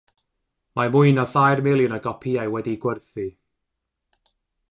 Mae 0.79 0.89
mwy 0.95 1.11
na 1.17 1.25
thair 1.33 1.61
miliwn 1.67 1.93
o 1.97 2.01
gopïau 2.07 2.55
wedi'u 2.55 2.81
gwerthu. 2.87 3.29